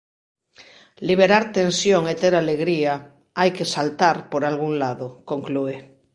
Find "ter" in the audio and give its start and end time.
2.21-2.33